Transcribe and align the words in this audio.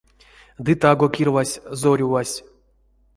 Ды 0.69 0.75
таго 0.85 1.05
кирвазсь 1.17 1.53
зорювась. 1.83 2.33